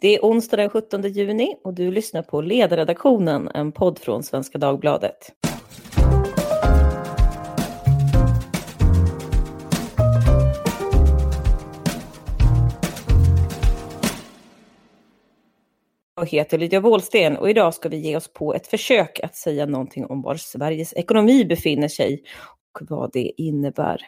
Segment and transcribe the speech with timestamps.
[0.00, 4.58] Det är onsdag den 17 juni och du lyssnar på Ledarredaktionen, en podd från Svenska
[4.58, 5.32] Dagbladet.
[16.16, 19.66] Jag heter Lydia Wåhlsten och idag ska vi ge oss på ett försök att säga
[19.66, 22.22] någonting om var Sveriges ekonomi befinner sig
[22.72, 24.06] och vad det innebär.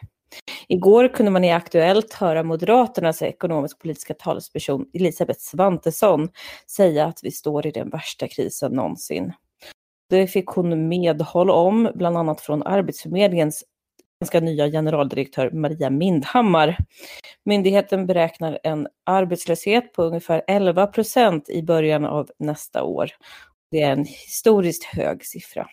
[0.67, 6.29] Igår kunde man i Aktuellt höra Moderaternas ekonomisk-politiska talesperson Elisabeth Svantesson
[6.75, 9.33] säga att vi står i den värsta krisen någonsin.
[10.09, 13.63] Det fick hon medhåll om, bland annat från Arbetsförmedlingens
[14.21, 16.77] ganska nya generaldirektör Maria Mindhammar.
[17.45, 23.09] Myndigheten beräknar en arbetslöshet på ungefär 11 procent i början av nästa år.
[23.71, 25.67] Det är en historiskt hög siffra.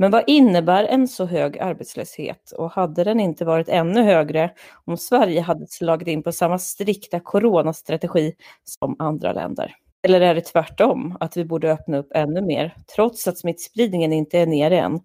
[0.00, 4.50] Men vad innebär en så hög arbetslöshet och hade den inte varit ännu högre
[4.84, 9.74] om Sverige hade slagit in på samma strikta coronastrategi som andra länder?
[10.02, 14.38] Eller är det tvärtom, att vi borde öppna upp ännu mer, trots att smittspridningen inte
[14.38, 15.00] är nere än,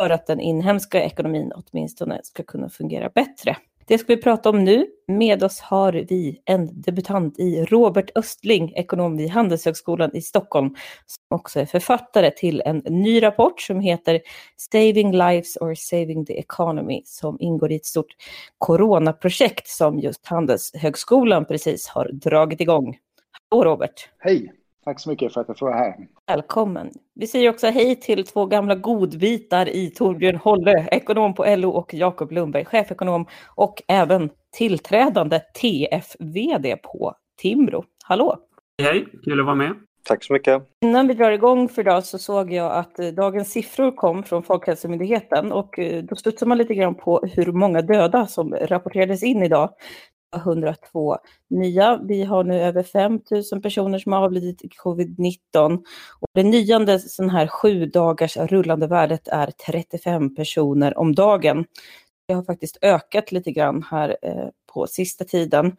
[0.00, 3.56] för att den inhemska ekonomin åtminstone ska kunna fungera bättre?
[3.92, 4.86] Det ska vi prata om nu.
[5.08, 10.74] Med oss har vi en debutant i Robert Östling, ekonom vid Handelshögskolan i Stockholm,
[11.06, 14.20] som också är författare till en ny rapport som heter
[14.56, 18.16] Saving Lives or Saving the Economy, som ingår i ett stort
[18.58, 22.98] coronaprojekt som just Handelshögskolan precis har dragit igång.
[23.50, 24.08] Hallå Robert!
[24.18, 24.61] Hej!
[24.84, 25.94] Tack så mycket för att jag får vara här.
[26.26, 26.90] Välkommen.
[27.14, 31.94] Vi säger också hej till två gamla godbitar i Torbjörn Holle, ekonom på LO och
[31.94, 37.84] Jakob Lundberg, chefekonom och även tillträdande TF-VD på Timbro.
[38.04, 38.36] Hallå!
[38.82, 39.74] Hej, kul att vara med.
[40.04, 40.62] Tack så mycket.
[40.80, 44.42] Innan vi drar igång för idag så såg jag att eh, dagens siffror kom från
[44.42, 49.42] Folkhälsomyndigheten och eh, då studsar man lite grann på hur många döda som rapporterades in
[49.42, 49.70] idag.
[50.36, 51.18] 102
[51.50, 52.00] nya.
[52.04, 53.20] Vi har nu över 5
[53.52, 55.76] 000 personer som har avlidit i covid-19.
[56.20, 61.64] Och det nionde sån här sju dagars rullande värdet är 35 personer om dagen.
[62.28, 65.76] Det har faktiskt ökat lite grann här eh, på sista tiden.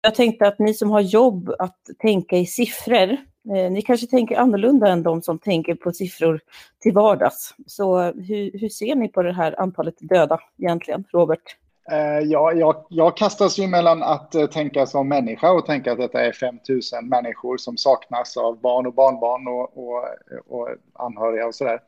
[0.00, 3.10] Jag tänkte att ni som har jobb att tänka i siffror,
[3.54, 6.40] eh, ni kanske tänker annorlunda än de som tänker på siffror
[6.80, 7.54] till vardags.
[7.66, 11.56] Så eh, hur, hur ser ni på det här antalet döda egentligen, Robert?
[11.90, 15.98] Eh, ja, jag, jag kastas ju mellan att eh, tänka som människa och tänka att
[15.98, 20.04] detta är 5 000 människor som saknas av barn och barnbarn och, och,
[20.46, 21.80] och anhöriga och sådär.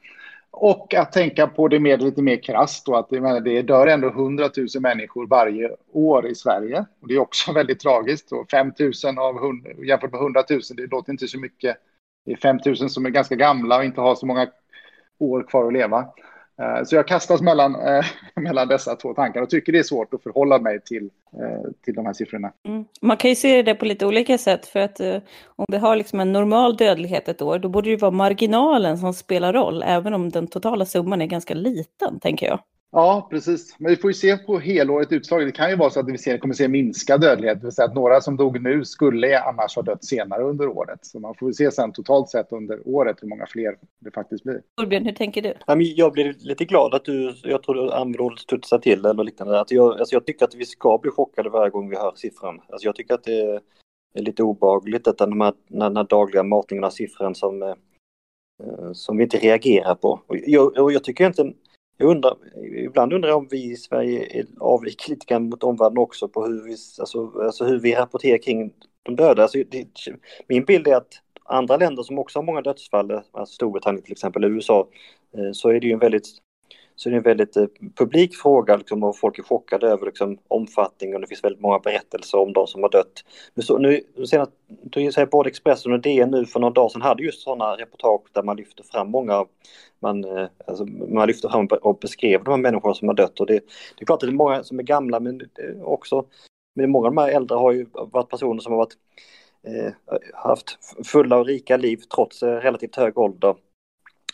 [0.50, 4.08] Och att tänka på det med lite mer krasst och att det, det dör ändå
[4.08, 6.84] 100 000 människor varje år i Sverige.
[7.00, 8.32] Och det är också väldigt tragiskt.
[8.32, 11.76] Och 5 000 av 100, jämfört med 100 000, det låter inte så mycket.
[12.24, 14.46] Det är 5 000 som är ganska gamla och inte har så många
[15.18, 16.08] år kvar att leva.
[16.60, 18.04] Eh, så jag kastas mellan, eh,
[18.36, 21.94] mellan dessa två tankar och tycker det är svårt att förhålla mig till, eh, till
[21.94, 22.52] de här siffrorna.
[22.68, 22.84] Mm.
[23.00, 25.16] Man kan ju se det på lite olika sätt för att eh,
[25.56, 29.14] om vi har liksom en normal dödlighet ett år då borde det vara marginalen som
[29.14, 32.60] spelar roll även om den totala summan är ganska liten tänker jag.
[32.92, 33.76] Ja, precis.
[33.78, 35.46] Men vi får ju se på helåret utslag.
[35.46, 37.88] Det kan ju vara så att vi ser, kommer se minskad dödlighet, det vill säga
[37.88, 40.98] att några som dog nu skulle annars ha dött senare under året.
[41.02, 44.62] Så man får se sen totalt sett under året hur många fler det faktiskt blir.
[44.76, 45.54] Torbjörn, hur tänker du?
[45.96, 49.60] Jag blir lite glad att du, jag tror du använder ordet studsa till eller liknande.
[49.60, 52.60] Att jag, alltså jag tycker att vi ska bli chockade varje gång vi hör siffran.
[52.68, 53.60] Alltså jag tycker att det
[54.14, 57.74] är lite obehagligt att den här, den här dagliga matningen av siffran som, eh,
[58.92, 60.20] som vi inte reagerar på.
[60.26, 61.52] Och jag, och jag tycker inte
[62.00, 62.36] jag undrar,
[62.76, 66.62] ibland undrar jag om vi i Sverige avviker lite grann mot omvärlden också på hur
[66.62, 68.72] vi, alltså, alltså hur vi rapporterar kring
[69.02, 69.42] de döda.
[69.42, 69.86] Alltså, det,
[70.48, 71.12] min bild är att
[71.44, 74.88] andra länder som också har många dödsfall, alltså Storbritannien till exempel, USA,
[75.36, 76.28] eh, så är det ju en väldigt
[77.00, 77.66] så det är en väldigt eh,
[77.96, 81.78] publik fråga liksom, och folk är chockade över liksom, omfattningen och det finns väldigt många
[81.78, 83.24] berättelser om de som har dött.
[83.54, 84.52] Nu, så, nu senast,
[85.30, 88.56] både Expressen och DN nu för några dagar sedan hade just sådana reportage där man
[88.56, 89.44] lyfter fram många
[90.02, 93.46] man, eh, alltså, man lyfter fram och beskrev de här människorna som har dött och
[93.46, 93.60] det,
[93.96, 96.24] det är klart att det är många som är gamla men eh, också
[96.74, 98.96] men många av de här äldre har ju varit personer som har varit,
[99.66, 99.92] eh,
[100.34, 103.54] haft fulla och rika liv trots eh, relativt hög ålder.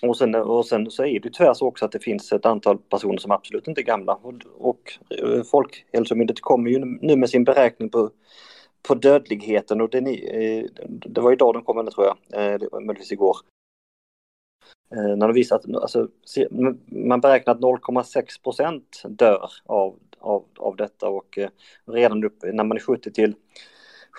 [0.02, 2.78] Och sen, och sen så är det tyvärr så också att det finns ett antal
[2.78, 4.14] personer som absolut inte är gamla.
[4.14, 8.10] Och, och eh, Folkhälsomyndigheten kommer ju nu med sin beräkning på,
[8.88, 13.12] på dödligheten och det, eh, det var idag de kom med tror jag, eh, möjligtvis
[13.12, 13.36] igår.
[14.90, 16.08] När de visar att alltså,
[16.86, 21.38] man beräknar att 0,6 procent dör av, av, av detta och
[21.86, 23.34] redan upp när man är 70 till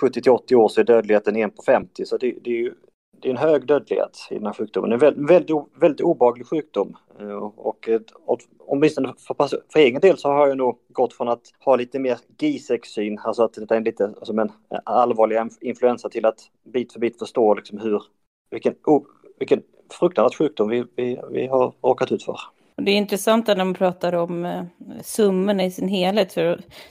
[0.01, 2.74] 70 till 80 år så är dödligheten 1 på 50 så det, det är ju
[3.21, 4.91] det är en hög dödlighet i den här sjukdomen.
[4.91, 6.97] En väldigt, väldigt obaglig sjukdom.
[7.19, 9.33] Eh, och, eh, och åtminstone för,
[9.73, 13.43] för egen del så har jag nog gått från att ha lite mer Gisex-syn, alltså
[13.43, 17.19] att det är lite alltså, som en eh, allvarlig influensa till att bit för bit
[17.19, 18.03] förstå liksom hur,
[18.49, 19.03] vilken, oh,
[19.39, 19.63] vilken
[19.99, 22.39] fruktansvärd sjukdom vi, vi, vi har råkat ut för.
[22.81, 24.63] Det är intressant när man pratar om eh,
[25.03, 26.33] summorna i sin helhet.
[26.33, 26.44] För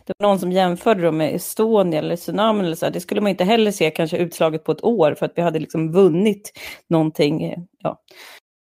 [0.05, 2.65] det var någon som jämförde dem med Estonia eller tsunamin.
[2.65, 2.91] Eller så.
[2.91, 5.59] Det skulle man inte heller se kanske utslaget på ett år för att vi hade
[5.59, 6.53] liksom vunnit
[6.89, 7.45] någonting.
[7.45, 8.01] Eh, ja,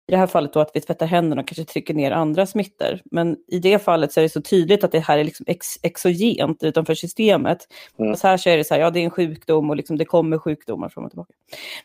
[0.08, 3.00] i det här fallet då att vi tvättar händerna och kanske trycker ner andra smittor.
[3.10, 5.66] Men i det fallet så är det så tydligt att det här är liksom ex
[5.82, 7.58] exogent utanför systemet.
[7.98, 8.12] Mm.
[8.12, 9.98] Och så här så är det så här, ja det är en sjukdom och liksom
[9.98, 11.32] det kommer sjukdomar fram och tillbaka.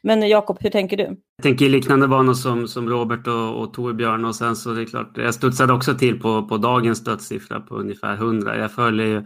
[0.01, 1.03] Men Jakob, hur tänker du?
[1.03, 4.75] Jag tänker i liknande banor som, som Robert och, och Torbjörn och sen så är
[4.75, 8.57] det klart, jag studsade också till på, på dagens dödssiffra på ungefär 100.
[8.57, 9.25] Jag följer ju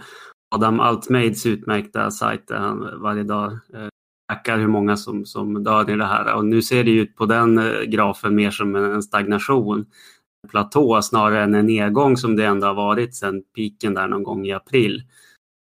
[0.55, 3.51] Adam Altmaids utmärkta sajt där han varje dag
[4.33, 6.33] ökar hur många som, som dör i det här.
[6.33, 9.85] Och nu ser det ut på den eh, grafen mer som en stagnation,
[10.43, 14.23] en platå snarare än en nedgång som det ändå har varit sedan piken där någon
[14.23, 15.03] gång i april.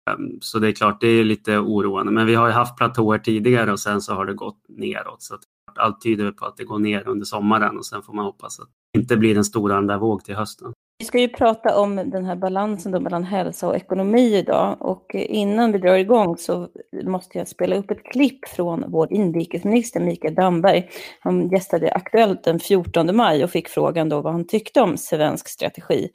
[0.09, 2.11] Ehm, så det är klart, det är lite oroande.
[2.11, 5.21] Men vi har ju haft platåer tidigare och sen så har det gått neråt.
[5.21, 5.37] Så
[5.75, 8.69] allt tyder på att det går ner under sommaren och sen får man hoppas att
[8.93, 10.73] det inte blir en stor andra våg till hösten.
[11.05, 15.15] Vi ska ju prata om den här balansen då mellan hälsa och ekonomi idag och
[15.15, 16.67] innan vi drar igång så
[17.03, 20.89] måste jag spela upp ett klipp från vår inrikesminister Mikael Damberg.
[21.19, 25.47] Han gästade Aktuellt den 14 maj och fick frågan då vad han tyckte om svensk
[25.47, 26.09] strategi.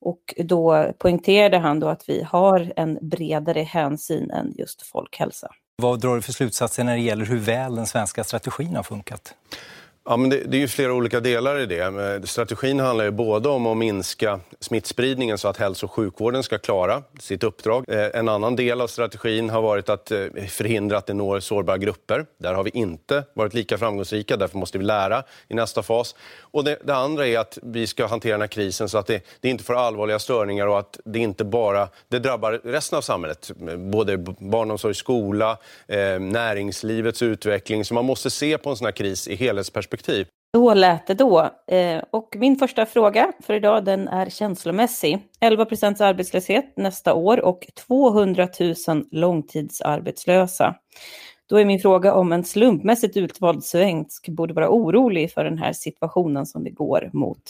[0.00, 5.48] Och då poängterade han då att vi har en bredare hänsyn än just folkhälsa.
[5.82, 9.34] Vad drar du för slutsatser när det gäller hur väl den svenska strategin har funkat?
[10.08, 11.80] Ja, men det, det, är ju flera olika delar i det.
[11.80, 16.58] Eh, strategin handlar ju både om att minska smittspridningen så att hälso och sjukvården ska
[16.58, 17.84] klara sitt uppdrag.
[17.88, 20.18] Eh, en annan del av strategin har varit att eh,
[20.48, 22.26] förhindra att det når sårbara grupper.
[22.38, 26.14] Där har vi inte varit lika framgångsrika, därför måste vi lära i nästa fas.
[26.40, 29.22] Och det, det andra är att vi ska hantera den här krisen så att det,
[29.40, 33.50] det, inte får allvarliga störningar och att det inte bara det drabbar resten av samhället.
[33.76, 35.58] Både barnomsorg, skola,
[36.20, 37.84] näringslivets utveckling.
[37.84, 40.26] Så man måste se på en sån här kris i helhetsperspektiv perspektiv.
[40.56, 41.50] Så lät det då.
[41.66, 45.18] Eh, och min första fråga för idag den är känslomässig.
[45.40, 48.48] 11 procents arbetslöshet nästa år och 200
[48.88, 50.74] 000 långtidsarbetslösa.
[51.48, 55.72] Då är min fråga om en slumpmässigt utvald svensk borde vara orolig för den här
[55.72, 57.42] situationen som vi går mot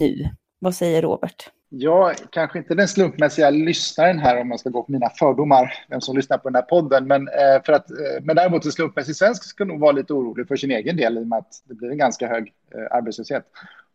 [0.00, 0.24] nu.
[0.58, 1.50] Vad säger Robert?
[1.68, 6.00] Jag kanske inte den slumpmässiga lyssnaren här om man ska gå på mina fördomar, vem
[6.00, 7.06] som lyssnar på den här podden.
[7.06, 10.48] Men, eh, för att, eh, men däremot en slumpmässig svensk ska nog vara lite orolig
[10.48, 13.44] för sin egen del i och med att det blir en ganska hög eh, arbetslöshet.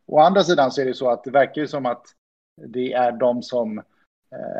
[0.05, 2.03] Å andra sidan så är det så att det verkar ju som att
[2.67, 3.83] det är de som Eh,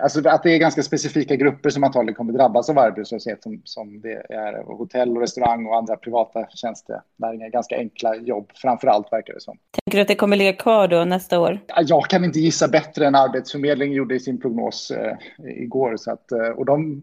[0.02, 4.02] alltså att det är ganska specifika grupper som antagligen kommer drabbas av arbetslöshet som, som
[4.02, 7.50] det är hotell och restaurang och andra privata tjänstenäringar.
[7.50, 9.58] Ganska enkla jobb, framför allt verkar det som.
[9.72, 11.60] Tänker du att det kommer ligga kvar då nästa år?
[11.88, 15.98] Jag kan inte gissa bättre än Arbetsförmedlingen gjorde i sin prognos eh, igår.
[15.98, 17.02] Så att, eh, och de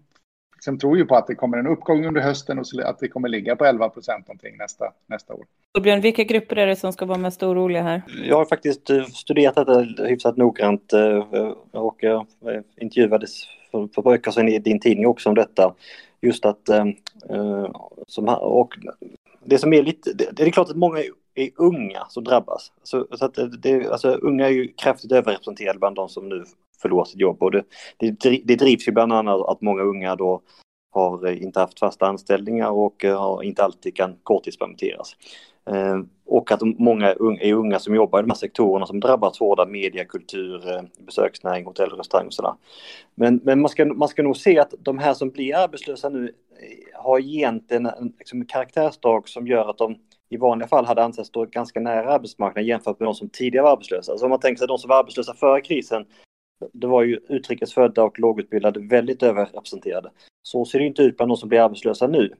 [0.58, 3.28] liksom tror ju på att det kommer en uppgång under hösten och att det kommer
[3.28, 5.44] ligga på 11 procent någonting nästa, nästa år.
[5.74, 8.02] Torbjörn, vilka grupper är det som ska vara mest oroliga här?
[8.24, 11.18] Jag har faktiskt eh, studerat detta hyfsat noggrant eh,
[11.72, 15.74] och jag eh, intervjuades för, för veckor sedan i din tidning också om detta.
[16.20, 16.68] Just att,
[18.40, 18.74] och
[19.44, 20.98] det som är lite, det är klart att många
[21.40, 22.72] är unga som drabbas.
[22.82, 26.44] Så, så att det, alltså, unga är ju kraftigt överrepresenterade bland de som nu
[26.82, 27.42] förlorar sitt jobb.
[27.42, 27.64] Och det,
[27.96, 30.42] det, det drivs ju bland annat att många unga då
[30.90, 35.16] har eh, inte haft fasta anställningar och eh, har inte alltid kan korttidspermitteras.
[35.70, 39.66] Eh, och att många är unga som jobbar i de här sektorerna som drabbats hårda,
[39.66, 40.60] media, kultur,
[40.98, 42.54] besöksnäring, hotell, restaurang och sådär.
[43.14, 46.32] Men, men man, ska, man ska nog se att de här som blir arbetslösa nu
[46.94, 49.96] har egentligen en liksom, karaktärsdrag som gör att de
[50.28, 53.72] i vanliga fall hade ansetts stå ganska nära arbetsmarknaden jämfört med de som tidigare var
[53.72, 54.12] arbetslösa.
[54.12, 56.06] Alltså om man tänker sig de som var arbetslösa före krisen
[56.72, 60.10] det var ju utrikesfödda och lågutbildade väldigt överrepresenterade.
[60.42, 62.34] Så ser det inte ut bland de som blir arbetslösa nu.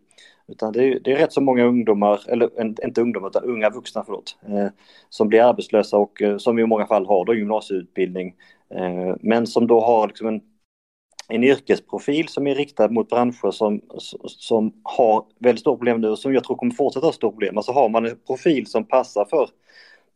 [0.49, 4.03] Utan det är, det är rätt så många ungdomar, eller inte ungdomar utan unga vuxna
[4.05, 4.69] förlåt, eh,
[5.09, 8.35] som blir arbetslösa och eh, som i många fall har då gymnasieutbildning.
[8.75, 10.41] Eh, men som då har liksom en,
[11.29, 13.81] en yrkesprofil som är riktad mot branscher som,
[14.27, 17.57] som har väldigt stora problem nu och som jag tror kommer fortsätta ha stora problem.
[17.57, 19.51] Alltså har man en profil som passar för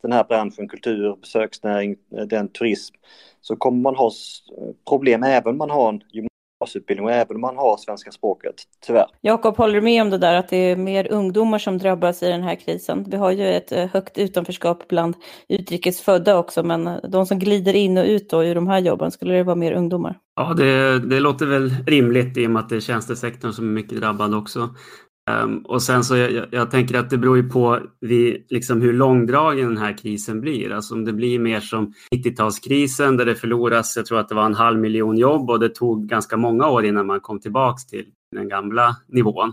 [0.02, 2.94] den här branschen, kultur, besöksnäring, eh, den turism,
[3.40, 4.10] så kommer man ha
[4.88, 6.02] problem även om man har en
[6.62, 8.54] gymnasieutbildning och även om man har svenska språket,
[8.86, 9.06] tyvärr.
[9.20, 12.28] Jakob, håller du med om det där att det är mer ungdomar som drabbas i
[12.28, 13.04] den här krisen?
[13.08, 15.14] Vi har ju ett eh, högt utanförskap bland
[15.48, 19.34] utrikesfödda också, men de som glider in och ut då i de här jobben, skulle
[19.34, 20.18] det vara mer ungdomar?
[20.36, 23.72] Ja, det, det låter väl rimligt i och med att det är tjänstesektorn som är
[23.72, 24.68] mycket drabbad också.
[25.30, 28.92] Um, och sen så jag, jag, tänker att det beror ju på vi, liksom hur
[28.92, 30.72] långdragen den här krisen blir.
[30.72, 34.46] Alltså om det blir mer som 90-talskrisen där det förloras, jag tror att det var
[34.46, 38.06] en halv miljon jobb och det tog ganska många år innan man kom tillbaks till
[38.32, 39.52] den gamla nivån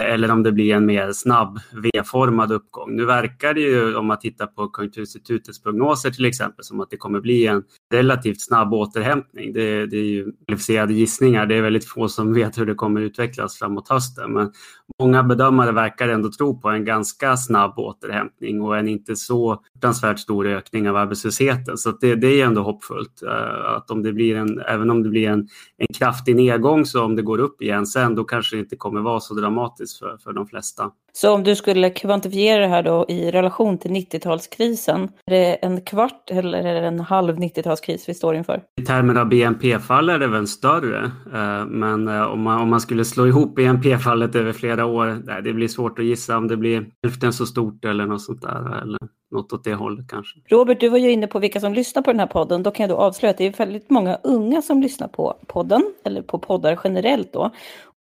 [0.00, 2.96] eller om det blir en mer snabb V-formad uppgång.
[2.96, 6.96] Nu verkar det ju, om man tittar på Konjunkturinstitutets prognoser till exempel, som att det
[6.96, 7.62] kommer bli en
[7.94, 9.52] relativt snabb återhämtning.
[9.52, 11.46] Det, det är ju kvalificerade gissningar.
[11.46, 14.32] Det är väldigt få som vet hur det kommer utvecklas framåt hösten.
[14.32, 14.52] Men
[14.98, 20.18] många bedömare verkar ändå tro på en ganska snabb återhämtning och en inte så fruktansvärt
[20.18, 21.78] stor ökning av arbetslösheten.
[21.78, 23.22] Så det, det är ändå hoppfullt.
[23.22, 27.04] Eh, att om det blir en, även om det blir en, en kraftig nedgång så
[27.04, 30.18] om det går upp igen sen, då kanske det inte kommer vara så dramatiskt för,
[30.24, 30.90] för de flesta.
[31.12, 35.80] Så om du skulle kvantifiera det här då i relation till 90-talskrisen, är det en
[35.80, 38.62] kvart eller är det en halv 90-talskris vi står inför?
[38.80, 42.80] I termer av BNP-fall är det väl större, eh, men eh, om man, om man
[42.80, 46.86] skulle slå ihop BNP-fallet över flera år, det blir svårt att gissa om det blir
[47.02, 48.82] hälften så stort eller något sånt där.
[48.82, 48.98] Eller
[49.32, 50.38] något åt det hållet kanske.
[50.48, 52.62] Robert, du var ju inne på vilka som lyssnar på den här podden.
[52.62, 55.82] Då kan jag då avslöja att det är väldigt många unga som lyssnar på podden,
[56.04, 57.50] eller på poddar generellt då.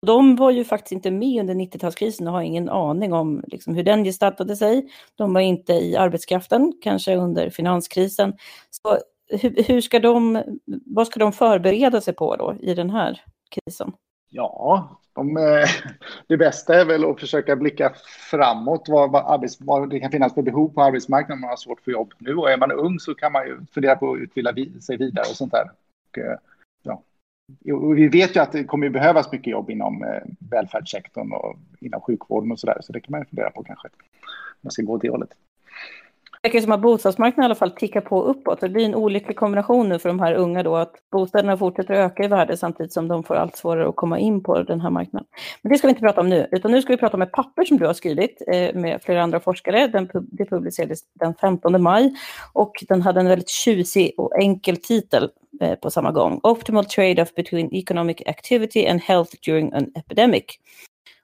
[0.07, 3.83] De var ju faktiskt inte med under 90-talskrisen och har ingen aning om liksom, hur
[3.83, 4.92] den gestaltade sig.
[5.14, 8.35] De var inte i arbetskraften, kanske under finanskrisen.
[8.71, 8.99] Så
[9.30, 10.42] hur, hur ska de,
[10.87, 13.92] vad ska de förbereda sig på då i den här krisen?
[14.30, 15.69] Ja, de, eh,
[16.26, 17.92] det bästa är väl att försöka blicka
[18.30, 21.57] framåt vad, vad, arbets, vad det kan finnas för behov på arbetsmarknaden om man har
[21.57, 22.37] svårt för jobb nu.
[22.37, 25.37] Och är man ung så kan man ju fundera på att utbilda sig vidare och
[25.37, 25.71] sånt där.
[26.11, 26.38] Och, eh,
[26.83, 27.02] ja
[27.73, 32.00] och vi vet ju att det kommer behövas mycket jobb inom eh, välfärdssektorn och inom
[32.00, 32.78] sjukvården och så där.
[32.80, 33.88] Så det kan man fundera på kanske.
[34.61, 35.30] Man ska gå åt det hållet.
[36.42, 38.61] Det verkar som att bostadsmarknaden i alla fall tickar på uppåt.
[38.61, 42.12] Det blir en olycklig kombination nu för de här unga då att bostäderna fortsätter att
[42.12, 44.90] öka i värde samtidigt som de får allt svårare att komma in på den här
[44.90, 45.28] marknaden.
[45.62, 47.32] Men det ska vi inte prata om nu, utan nu ska vi prata om ett
[47.32, 49.87] papper som du har skrivit eh, med flera andra forskare.
[49.87, 52.14] Den, det publicerades den 15 maj
[52.52, 55.30] och den hade en väldigt tjusig och enkel titel
[55.61, 56.40] eh, på samma gång.
[56.42, 60.44] Optimal trade-off between economic activity and health during an epidemic.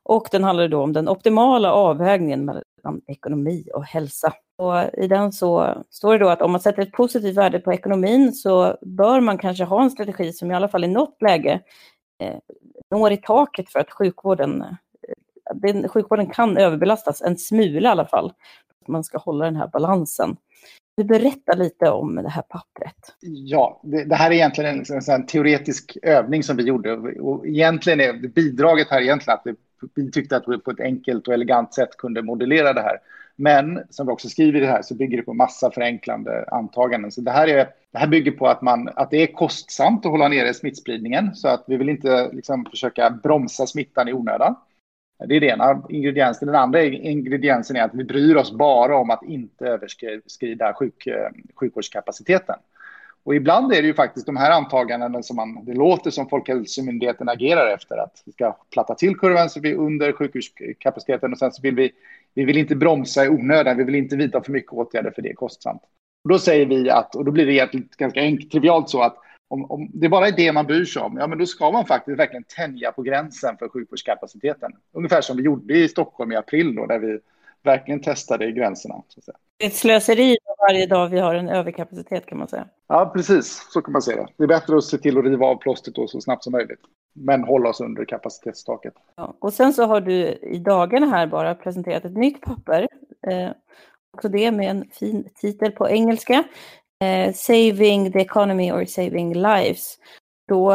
[0.02, 2.44] Och den handlar då om den optimala avvägningen
[2.87, 4.33] om ekonomi och hälsa.
[4.59, 7.73] Och I den så står det då att om man sätter ett positivt värde på
[7.73, 11.61] ekonomin så bör man kanske ha en strategi som i alla fall i något läge
[12.23, 12.37] eh,
[12.90, 14.75] når i taket för att sjukvården, eh,
[15.55, 18.33] den, sjukvården kan överbelastas en smula i alla fall.
[18.83, 20.37] Att man ska hålla den här balansen.
[20.97, 23.16] Du berätta lite om det här pappret.
[23.21, 26.93] Ja, det, det här är egentligen en, en, en, teoretisk övning som vi gjorde.
[27.21, 29.55] Och egentligen är bidraget här egentligen att vi
[29.95, 32.99] vi tyckte att vi på ett enkelt och elegant sätt kunde modellera det här.
[33.37, 37.12] Men som vi också skriver i det här så bygger det på massa förenklande antaganden.
[37.12, 40.12] Så det här, är, det här bygger på att, man, att det är kostsamt att
[40.12, 44.54] hålla nere smittspridningen så att vi vill inte liksom, försöka bromsa smittan i onödan.
[45.18, 46.47] Det är den ena ingrediensen.
[46.47, 51.30] Den andra ingrediensen är att vi bryr oss bara om att inte överskrida sjuk, eh,
[51.54, 52.56] sjukvårdskapaciteten.
[53.26, 57.28] Och ibland är det ju faktiskt de här antagandena som man, det låter som Folkhälsomyndigheten
[57.28, 61.52] agerar efter, att vi ska platta till kurvan så vi är under sjukhuskapaciteten och sen
[61.52, 61.92] så vill vi,
[62.35, 65.30] vi vill inte bromsa i onödan, vi vill inte vidta för mycket åtgärder för det
[65.30, 65.83] är kostsamt.
[66.25, 69.16] Och då säger vi att, och då blir det egentligen ganska enkelt, trivialt så att
[69.49, 71.87] om, om det bara är det man bryr sig om, ja men då ska man
[71.87, 74.73] faktiskt verkligen tänja på gränsen för sjukvårdskapaciteten.
[74.92, 77.18] Ungefär som vi gjorde i Stockholm i april då, där vi
[77.62, 79.02] verkligen testade gränserna.
[79.09, 79.37] Så att säga.
[79.58, 80.36] Det är ett slöseri
[80.68, 82.68] varje dag vi har en överkapacitet kan man säga.
[82.88, 83.66] Ja, precis.
[83.70, 84.28] Så kan man säga.
[84.36, 86.80] Det är bättre att se till att riva av plåstret så snabbt som möjligt.
[87.14, 88.94] Men hålla oss under kapacitetstaket.
[89.16, 92.88] Ja, och sen så har du i dagarna här bara presenterat ett nytt papper.
[93.30, 93.50] Eh,
[94.12, 96.44] också det med en fin titel på engelska.
[97.04, 99.98] Eh, Saving the economy or saving lives
[100.48, 100.74] då,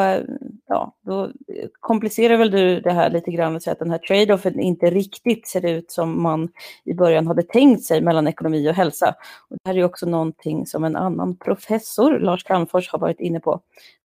[0.68, 1.32] ja, då
[1.80, 5.48] komplicerar väl du det här lite grann och säger att den här trade-offen inte riktigt
[5.48, 6.50] ser ut som man
[6.84, 9.16] i början hade tänkt sig mellan ekonomi och hälsa.
[9.50, 13.40] Och det här är också någonting som en annan professor, Lars Calmfors, har varit inne
[13.40, 13.52] på.
[13.52, 13.60] Han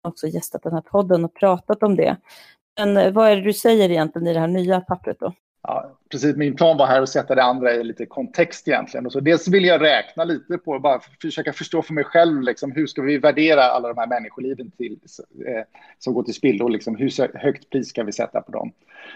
[0.02, 2.16] har också gästat den här podden och pratat om det.
[2.80, 5.32] Men vad är det du säger egentligen i det här nya pappret då?
[5.68, 6.36] Ja, precis.
[6.36, 9.06] Min plan var här att sätta det andra i lite kontext egentligen.
[9.06, 12.72] Och så dels vill jag räkna lite på, bara försöka förstå för mig själv, liksom,
[12.72, 14.98] hur ska vi värdera alla de här människoliven till,
[15.46, 15.62] eh,
[15.98, 16.68] som går till spillo?
[16.68, 18.72] Liksom, hur högt pris ska vi sätta på dem?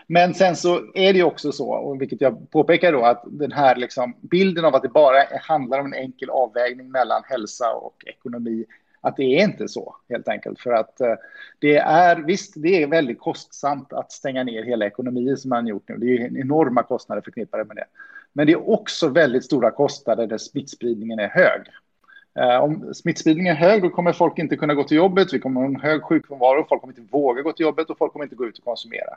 [0.06, 3.76] Men sen så är det också så, och vilket jag påpekar då, att den här
[3.76, 8.64] liksom, bilden av att det bara handlar om en enkel avvägning mellan hälsa och ekonomi
[9.02, 10.60] att det är inte så helt enkelt.
[10.60, 11.14] För att eh,
[11.58, 15.88] det är visst, det är väldigt kostsamt att stänga ner hela ekonomin som man gjort
[15.88, 15.96] nu.
[15.96, 17.84] Det är enorma kostnader förknippade med det.
[18.32, 21.60] Men det är också väldigt stora kostnader där smittspridningen är hög.
[22.38, 25.32] Eh, om smittspridningen är hög, då kommer folk inte kunna gå till jobbet.
[25.32, 26.66] Vi kommer ha en hög sjukfrånvaro.
[26.68, 29.16] Folk kommer inte våga gå till jobbet och folk kommer inte gå ut och konsumera.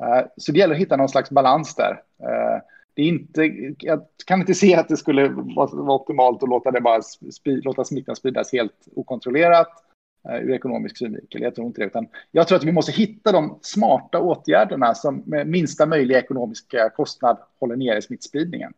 [0.00, 2.02] Eh, så det gäller att hitta någon slags balans där.
[2.94, 3.42] Det är inte,
[3.78, 7.84] jag kan inte se att det skulle vara optimalt att låta, det bara sprid, låta
[7.84, 9.68] smittan spridas helt okontrollerat
[10.28, 11.42] eh, ur ekonomisk synvinkel.
[11.42, 11.86] Jag tror inte det.
[11.86, 16.90] Utan jag tror att vi måste hitta de smarta åtgärderna som med minsta möjliga ekonomiska
[16.90, 18.72] kostnad håller nere smittspridningen.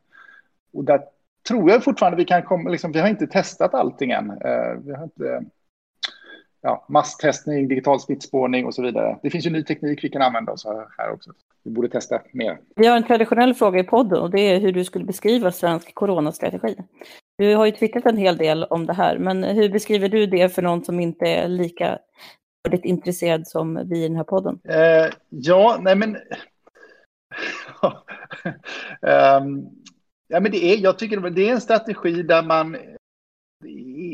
[0.73, 1.01] Och där
[1.49, 4.31] tror jag fortfarande vi kan komma, liksom, vi har inte testat allting än.
[4.31, 5.45] Eh, vi har inte,
[6.67, 9.19] ja, masstestning, digital smittspårning och så vidare.
[9.23, 11.31] Det finns ju ny teknik vi kan använda oss av här också.
[11.65, 12.59] Vi borde testa mer.
[12.77, 15.95] Vi har en traditionell fråga i podden och det är hur du skulle beskriva svensk
[15.95, 16.77] coronastrategi.
[17.39, 20.49] Du har ju twittrat en hel del om det här, men hur beskriver du det
[20.49, 21.99] för någon som inte är lika
[22.83, 24.59] intresserad som vi i den här podden?
[24.69, 26.17] Uh, ja, nej men...
[29.43, 29.71] um,
[30.29, 32.77] Ja, men det är, jag tycker det är en strategi där man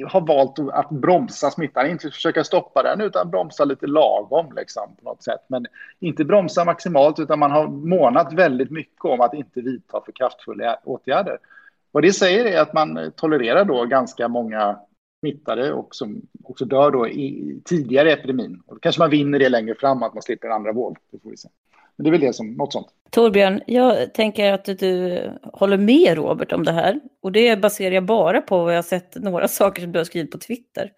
[0.09, 5.05] har valt att bromsa smittan, inte försöka stoppa den utan bromsa lite lagom liksom, på
[5.05, 5.41] något sätt.
[5.49, 5.67] Men
[6.01, 10.79] inte bromsa maximalt utan man har månat väldigt mycket om att inte vidta för kraftfulla
[10.85, 11.39] åtgärder.
[11.93, 14.79] Vad det säger är att man tolererar då ganska många
[15.21, 18.63] smittade och som också dör då i tidigare epidemin.
[18.67, 20.97] Och då kanske man vinner det längre fram att man slipper en andra våg.
[21.11, 21.49] Det får vi se.
[21.97, 22.87] Men det är väl det som, något sånt.
[23.11, 25.21] Torbjörn, jag tänker att du
[25.53, 27.01] håller med Robert om det här.
[27.23, 30.31] Och det baserar jag bara på vad jag sett några saker som du har skrivit
[30.31, 30.93] på Twitter.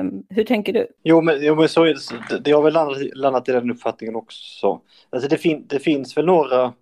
[0.00, 0.86] Um, hur tänker du?
[1.02, 1.96] Jo, men, jo, men så är
[2.30, 2.38] det.
[2.38, 4.80] Det har väl landat, landat i den uppfattningen också.
[5.10, 6.72] Alltså det, fin, det finns väl några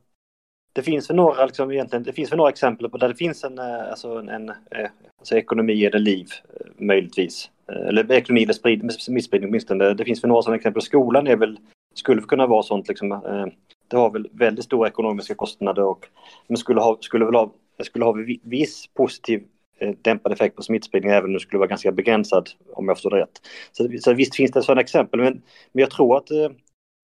[0.76, 3.44] det finns väl några, liksom, egentligen, det finns väl några exempel på där det finns
[3.44, 4.88] en, eh, alltså en, en eh,
[5.18, 6.26] alltså ekonomi eller liv,
[6.60, 7.50] eh, möjligtvis.
[7.88, 9.94] Eller ekonomi eller sprid, missspridning åtminstone.
[9.94, 10.82] Det finns väl några sådana exempel.
[10.82, 11.58] Skolan är väl
[11.98, 12.88] skulle kunna vara sånt.
[12.88, 13.46] Liksom, eh,
[13.88, 16.08] det har väl väldigt stora ekonomiska kostnader och
[16.46, 19.44] men skulle ha, skulle väl ha, skulle ha viss positiv
[19.78, 23.10] eh, dämpad effekt på smittspridning även om det skulle vara ganska begränsad om jag förstår
[23.10, 23.40] det rätt.
[23.72, 26.50] Så, så visst finns det sådana exempel men, men jag tror att eh,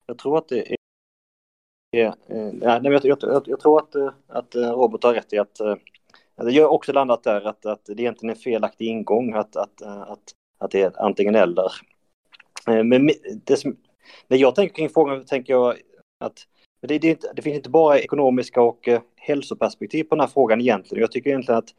[0.06, 0.76] jag tror att det är
[1.94, 5.60] Ja, nej, jag, jag, jag, jag, tror att, eh, att Robert har rätt i att,
[6.36, 9.56] att jag har också landat där att, att det egentligen är en felaktig ingång att,
[9.56, 10.22] att, att,
[10.58, 11.72] att det är antingen eller.
[12.66, 13.10] Men
[13.44, 13.76] det som,
[14.28, 15.76] när jag tänker kring frågan tänker jag
[16.20, 16.46] att
[16.86, 20.60] det, det, inte, det finns inte bara ekonomiska och eh, hälsoperspektiv på den här frågan
[20.60, 21.00] egentligen.
[21.00, 21.74] Jag tycker egentligen att,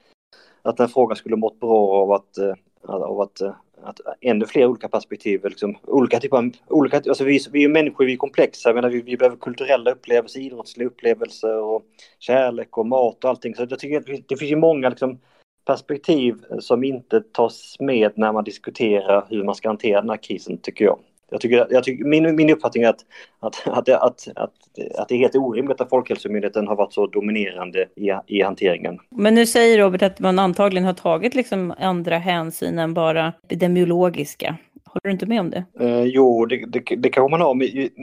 [0.62, 4.45] att den här frågan skulle mått bra av att, eh, av att, eh, att ännu
[4.45, 8.17] fler olika perspektiv, liksom, olika typer av, olika, alltså vi, vi är människor, vi är
[8.17, 11.84] komplexa, jag menar, vi, vi behöver kulturella upplevelser, idrottsliga upplevelser och
[12.19, 13.56] kärlek och mat och allting.
[13.56, 15.19] Så jag tycker att det finns ju många liksom,
[15.65, 20.58] perspektiv som inte tas med när man diskuterar hur man ska hantera den här krisen,
[20.58, 21.00] tycker jag.
[21.34, 23.06] Jag tycker, jag tycker, min, min uppfattning är att,
[23.39, 24.54] att, att, att, att,
[24.98, 29.00] att det är helt orimligt att Folkhälsomyndigheten har varit så dominerande i, i hanteringen.
[29.10, 34.58] Men nu säger Robert att man antagligen har tagit liksom andra hänsyn än bara epidemiologiska.
[34.86, 35.65] Håller du inte med om det?
[35.80, 37.54] Eh, jo, det, det, det kanske man har,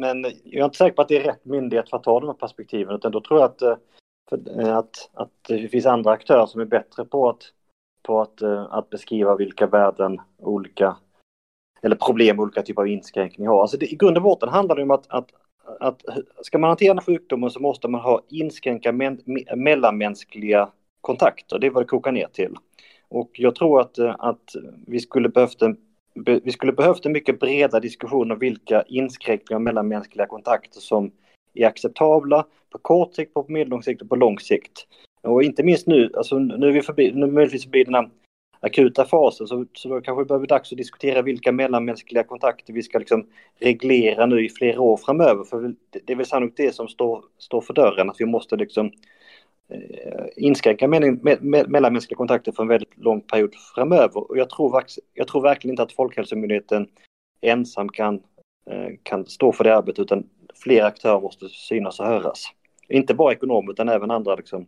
[0.00, 2.26] men jag är inte säker på att det är rätt myndighet för att ta de
[2.26, 3.76] här perspektiven, utan då tror jag att, eh,
[4.30, 7.42] för, att, att det finns andra aktörer som är bättre på att,
[8.02, 10.96] på att, eh, att beskriva vilka värden olika
[11.82, 13.60] eller problem med olika typer av inskränkningar har.
[13.60, 15.28] Alltså det, I grund och botten handlar det om att, att,
[15.80, 16.02] att
[16.42, 19.20] ska man hantera sjukdomen så måste man ha inskränka men,
[19.56, 20.68] mellanmänskliga
[21.00, 21.58] kontakter.
[21.58, 22.54] Det är vad det kokar ner till.
[23.08, 25.76] Och jag tror att, eh, att vi skulle behövt en
[26.14, 31.12] vi skulle behövt en mycket bredare diskussion om vilka inskränkningar av mellanmänskliga kontakter som
[31.54, 34.86] är acceptabla på kort sikt, på medellång sikt och på lång sikt.
[35.22, 38.10] Och inte minst nu, alltså nu är vi förbi, nu möjligtvis förbi den här
[38.60, 42.72] akuta fasen så, så då kanske det börjar bli dags att diskutera vilka mellanmänskliga kontakter
[42.72, 43.26] vi ska liksom
[43.58, 45.44] reglera nu i flera år framöver.
[45.44, 48.92] För det är väl sannolikt det som står, står för dörren, att vi måste liksom
[49.68, 54.30] eh, inskränka me me mellanmänskliga kontakter för en väldigt lång period framöver.
[54.30, 56.88] Och jag tror, jag tror verkligen inte att Folkhälsomyndigheten
[57.40, 58.14] ensam kan,
[58.70, 62.44] eh, kan stå för det arbetet utan fler aktörer måste synas och höras.
[62.88, 64.66] Inte bara ekonomer utan även andra liksom,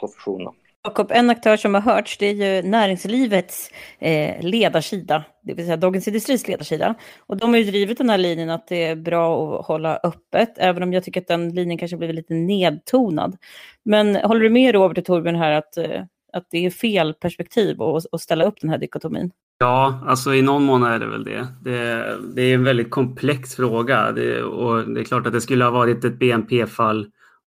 [0.00, 0.52] professioner.
[0.86, 5.76] Jakob, en aktör som har hörts det är ju näringslivets eh, ledarsida, det vill säga
[5.76, 6.94] Dagens Industris ledarsida.
[7.26, 10.54] Och de har ju drivit den här linjen att det är bra att hålla öppet,
[10.56, 13.36] även om jag tycker att den linjen kanske blivit lite nedtonad.
[13.84, 17.82] Men håller du med Robert och Torbjörn här att, eh, att det är fel perspektiv
[17.82, 19.30] att, att ställa upp den här dikotomin?
[19.58, 21.46] Ja, alltså i någon mån är det väl det.
[21.62, 25.64] Det, det är en väldigt komplex fråga det, och det är klart att det skulle
[25.64, 27.10] ha varit ett BNP-fall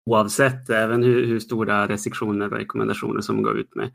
[0.09, 3.85] oavsett även hur, hur, stora restriktioner och rekommendationer som går ut med.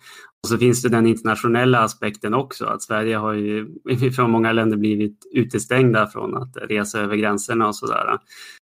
[0.42, 3.66] Och så finns det den internationella aspekten också, att Sverige har ju
[4.16, 8.18] från många länder blivit utestängda från att resa över gränserna och sådär.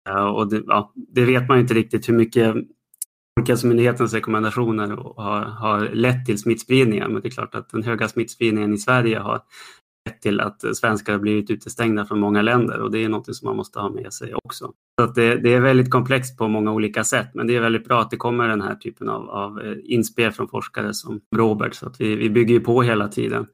[0.08, 2.54] Eh, och det, ja, det vet man inte riktigt hur mycket
[3.40, 7.12] Folkhälsomyndighetens rekommendationer har, har lett till smittspridningen.
[7.12, 9.40] Men det är klart att den höga smittspridningen i Sverige har
[10.06, 13.46] lett till att svenskar har blivit utestängda från många länder och det är något som
[13.46, 14.72] man måste ha med sig också.
[15.00, 17.84] Så att det, det, är väldigt komplext på många olika sätt men det är väldigt
[17.84, 21.74] bra att det kommer den här typen av, av eh, inspel från forskare som Robert
[21.74, 23.46] så att vi, vi bygger på hela tiden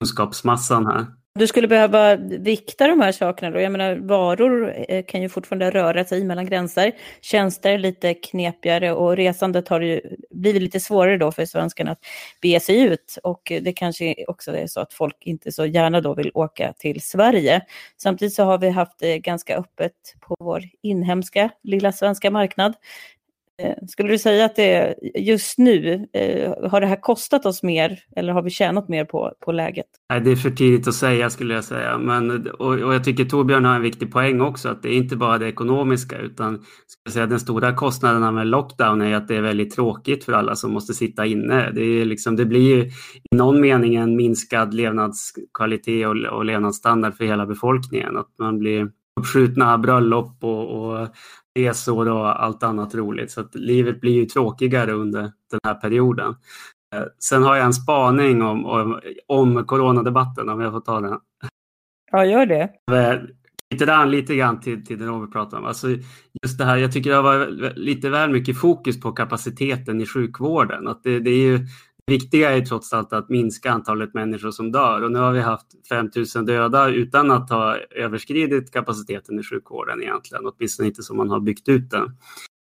[0.00, 1.06] kunskapsmassan här.
[1.38, 3.60] Du skulle behöva vikta de här sakerna då.
[3.60, 6.92] Jag menar varor eh, kan ju fortfarande röra sig mellan gränser.
[7.20, 11.98] Tjänster är lite knepigare och resandet har ju blivit lite svårare då för svenskarna att
[12.42, 13.18] bege sig ut.
[13.22, 17.00] Och det kanske också är så att folk inte så gärna då vill åka till
[17.02, 17.60] Sverige.
[17.96, 22.74] Samtidigt så har vi haft det ganska öppet på vår inhemska lilla svenska marknad.
[23.62, 27.98] Eh, skulle du säga att det just nu, eh, har det här kostat oss mer
[28.16, 29.86] eller har vi tjänat mer på, på läget?
[30.10, 31.98] Nej, det är för tidigt att säga skulle jag säga.
[31.98, 35.16] Men, och, och jag tycker Torbjörn har en viktig poäng också, att det är inte
[35.16, 39.36] bara det ekonomiska utan ska jag säga, den stora kostnaden med lockdown är att det
[39.36, 41.70] är väldigt tråkigt för alla som måste sitta inne.
[41.70, 42.82] Det, är liksom, det blir ju
[43.30, 48.16] i någon mening en minskad levnadskvalitet och, och levnadsstandard för hela befolkningen.
[48.16, 48.88] Att man blir
[49.20, 51.08] uppskjutna bröllop och, och
[51.58, 53.30] resor och allt annat roligt.
[53.30, 56.34] Så att livet blir ju tråkigare under den här perioden.
[56.94, 61.18] Eh, sen har jag en spaning om, om, om coronadebatten, om jag får ta den.
[62.12, 62.70] Ja, gör det.
[63.70, 65.68] Knyter an lite grann till, till det Robert pratade om.
[65.68, 65.88] Alltså
[66.42, 70.06] just det här, jag tycker det har varit lite väl mycket fokus på kapaciteten i
[70.06, 70.88] sjukvården.
[70.88, 71.66] Att det, det är ju
[72.06, 75.66] viktiga är trots allt att minska antalet människor som dör och nu har vi haft
[75.88, 81.40] 5000 döda utan att ha överskridit kapaciteten i sjukvården egentligen, åtminstone inte som man har
[81.40, 82.16] byggt ut den.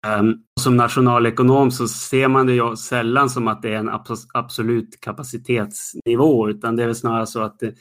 [0.07, 3.91] Ehm, som nationalekonom så ser man det ju sällan som att det är en
[4.33, 7.75] absolut kapacitetsnivå utan det är väl snarare så att det,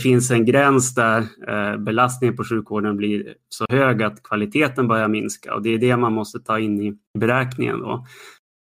[0.00, 5.54] finns en gräns där eh, belastningen på sjukvården blir så hög att kvaliteten börjar minska
[5.54, 7.78] och det är det man måste ta in i beräkningen.
[7.78, 8.06] Då.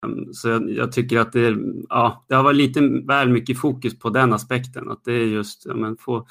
[0.07, 1.57] Ehm, så jag, jag, tycker att det,
[1.89, 4.91] ja, det har varit lite väl mycket fokus på den aspekten.
[4.91, 6.27] Att det är just ja, men få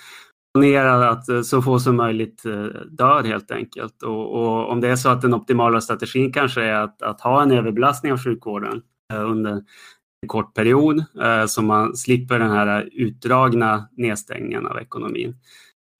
[0.59, 4.03] ner att eh, så få som möjligt eh, dör helt enkelt.
[4.03, 7.43] Och, och, om det är så att den optimala strategin kanske är att, att ha
[7.43, 8.81] en överbelastning av sjukvården
[9.13, 9.51] eh, under
[10.23, 11.03] en kort period
[11.47, 15.35] så man slipper den här utdragna nedstängningen av ekonomin.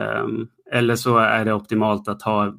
[0.03, 2.53] Ehm, eller så är det optimalt att ha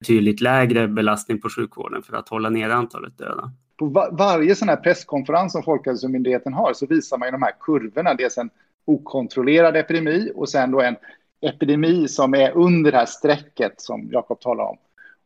[0.00, 4.68] betydligt lägre belastning på sjukvården för att hålla ner antalet döda på var, varje sån
[4.68, 8.14] här presskonferens som Folkhälsomyndigheten har så visar man ju de här kurvorna.
[8.14, 8.50] Dels en
[8.84, 10.96] okontrollerad epidemi och sen då en
[11.40, 14.76] epidemi som är under det här strecket som Jakob talar om.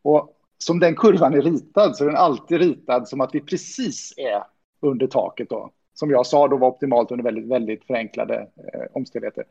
[0.02, 4.14] Och som den kurvan är ritad så är den alltid ritad som att vi precis
[4.16, 4.42] är
[4.80, 5.70] under taket då.
[5.94, 9.44] Som jag sa då var optimalt under väldigt, väldigt förenklade eh, omständigheter.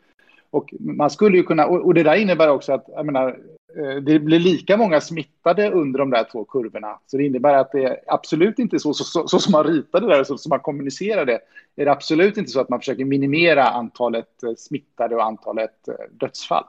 [0.50, 3.40] Och man skulle ju kunna, och, det där innebär också att, jag menar,
[3.78, 7.00] eh, det blir lika många smittade under de där två kurvorna.
[7.06, 10.08] Så det innebär att det är absolut inte så, så, så, så som man ritade
[10.08, 11.40] det där, så som man kommunicerade.
[11.76, 15.88] det, är det absolut inte så att man försöker minimera antalet eh, smittade och antalet
[15.88, 16.66] eh, dödsfall.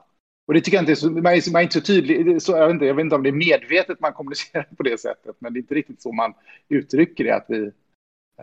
[0.47, 2.51] Och det tycker jag inte är så, man är, man är inte så tydlig, så,
[2.51, 5.35] jag, vet inte, jag vet inte om det är medvetet man kommunicerar på det sättet,
[5.39, 6.33] men det är inte riktigt så man
[6.69, 7.71] uttrycker det, att vi,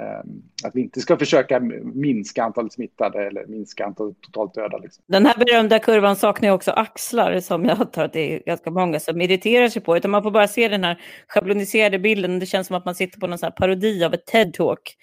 [0.01, 1.61] Ehm, att vi inte ska försöka
[1.95, 4.79] minska antalet smittade eller minska antalet totalt döda.
[4.79, 5.05] Liksom.
[5.09, 9.01] Den här berömda kurvan saknar också axlar som jag tror att det är ganska många
[9.01, 9.97] som irriterar sig på.
[9.97, 12.39] Utan man får bara se den här schabloniserade bilden.
[12.39, 14.97] Det känns som att man sitter på någon sån parodi av ett TED-talk.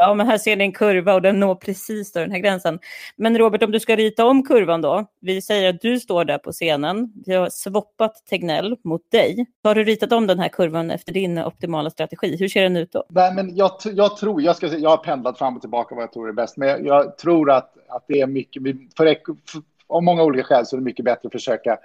[0.00, 2.78] Ja, men här ser ni en kurva och den når precis då den här gränsen.
[3.16, 5.06] Men Robert, om du ska rita om kurvan då.
[5.20, 7.12] Vi säger att du står där på scenen.
[7.26, 9.46] Vi har swappat Tegnell mot dig.
[9.62, 12.36] Har du ritat om den här kurvan efter din optimala strategi?
[12.36, 13.04] Hur ser den ut då?
[13.08, 16.12] Nej, men jag, jag tror, jag, ska, jag har pendlat fram och tillbaka vad jag
[16.12, 18.62] tror är bäst, men jag, jag tror att, att det är mycket,
[18.96, 21.78] för, för, av många olika skäl så är det mycket bättre att försöka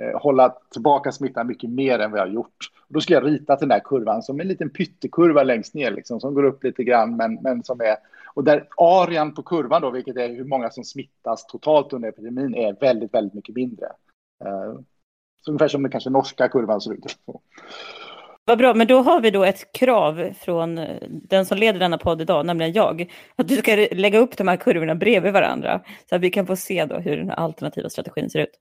[0.00, 2.70] Eh, hålla tillbaka smittan mycket mer än vad jag har gjort.
[2.88, 6.20] Och då ska jag rita den där kurvan som en liten pyttekurva längst ner, liksom,
[6.20, 7.96] som går upp lite grann, men, men som är...
[8.34, 12.54] Och där arean på kurvan, då, vilket är hur många som smittas totalt under epidemin,
[12.54, 13.86] är väldigt, väldigt mycket mindre.
[14.44, 14.74] Eh,
[15.44, 17.18] så ungefär som den kanske norska kurvan ser ut.
[18.44, 21.98] Vad bra, men då har vi då ett krav från eh, den som leder denna
[21.98, 26.16] podd idag, nämligen jag, att du ska lägga upp de här kurvorna bredvid varandra så
[26.16, 28.60] att vi kan få se då hur den alternativa strategin ser ut.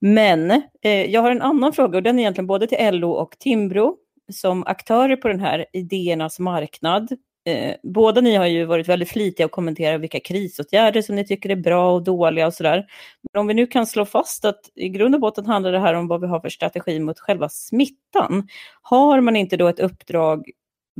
[0.00, 0.50] Men
[0.82, 3.96] eh, jag har en annan fråga och den är egentligen både till LO och Timbro
[4.32, 7.12] som aktörer på den här idéernas marknad.
[7.46, 11.50] Eh, båda ni har ju varit väldigt flitiga och kommentera vilka krisåtgärder som ni tycker
[11.50, 12.86] är bra och dåliga och sådär.
[13.32, 15.94] Men om vi nu kan slå fast att i grund och botten handlar det här
[15.94, 18.48] om vad vi har för strategi mot själva smittan.
[18.82, 20.50] Har man inte då ett uppdrag,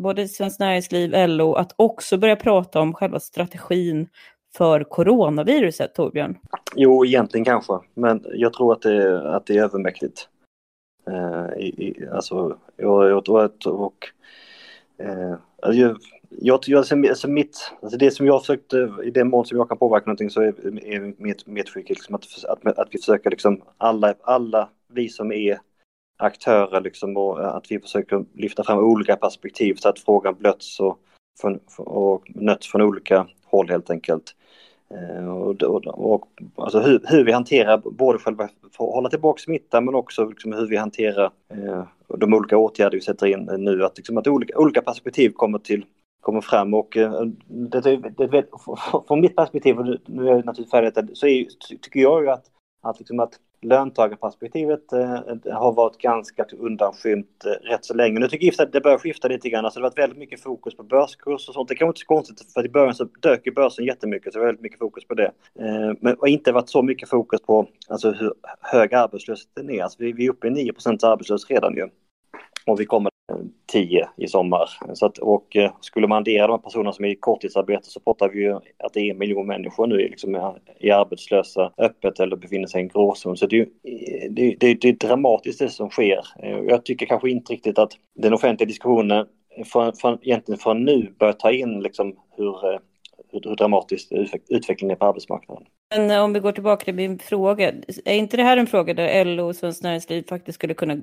[0.01, 4.09] både Svenskt Näringsliv, LO, att också börja prata om själva strategin
[4.57, 6.39] för coronaviruset, Torbjörn?
[6.75, 10.29] Jo, egentligen kanske, men jag tror att det, att det är övermäktigt.
[11.11, 14.13] Eh, i, i, alltså, och, och, och,
[14.99, 15.97] Eh, alltså, jag,
[16.31, 19.79] jag, alltså, alltså mitt, alltså det som jag försökte, i den mån som jag kan
[19.79, 24.15] påverka någonting så är, är mitt medskick liksom att, att, att vi försöker liksom alla,
[24.23, 25.59] alla vi som är
[26.19, 30.81] aktörer liksom och eh, att vi försöker lyfta fram olika perspektiv så att frågan blöts
[30.81, 30.99] och,
[31.41, 34.35] från, och nötts från olika håll helt enkelt.
[34.95, 39.41] Eh, och, och, och, alltså hur, hur, vi hanterar både själva för att hålla tillbaka
[39.41, 41.85] smittan men också liksom hur vi hanterar eh,
[42.19, 43.85] de olika åtgärder vi sätter in eh, nu.
[43.85, 45.85] Att, liksom, att olika, olika perspektiv kommer, till,
[46.21, 48.45] kommer fram och eh, det, det, det,
[49.09, 51.47] från mitt perspektiv, och nu är jag naturligtvis färdig, så är,
[51.81, 52.45] tycker jag ju att,
[52.83, 58.21] att, liksom att löntagarperspektivet eh, har varit ganska undanskymt eh, rätt så länge.
[58.21, 59.65] Nu tycker jag att det börjar skifta lite grann.
[59.65, 61.69] Alltså det har varit väldigt mycket fokus på börskurs och sånt.
[61.69, 64.41] Det kanske inte så konstigt för i början så dök ju börsen jättemycket så det
[64.41, 65.33] var väldigt mycket fokus på det.
[65.59, 69.83] Eh, men det har inte varit så mycket fokus på alltså, hur hög arbetslösheten är.
[69.83, 71.89] Alltså, vi, vi är uppe i 9% arbetslöshet redan ju.
[72.67, 73.11] Och vi kommer
[73.73, 74.71] 10 i sommar.
[74.95, 78.29] Så att, och eh, skulle man addera de personerna som är i korttidsarbete så pratar
[78.29, 82.37] vi ju att det är en miljon människor nu liksom är, är arbetslösa öppet eller
[82.37, 83.37] befinner sig i en gråzon.
[83.37, 86.25] Så det är, eh, det, det, det är dramatiskt det som sker.
[86.43, 89.27] Eh, jag tycker kanske inte riktigt att den offentliga diskussionen
[89.65, 92.81] från, från, egentligen från nu bör ta in liksom hur
[93.33, 94.13] hur, hur dramatiskt
[94.49, 95.65] utvecklingen är på arbetsmarknaden.
[95.91, 97.73] Men eh, om vi går tillbaka till min fråga,
[98.05, 100.97] är inte det här en fråga där LO och Svenskt Näringsliv faktiskt skulle kunna